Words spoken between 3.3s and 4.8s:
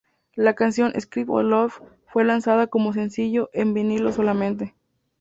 en vinilo solamente.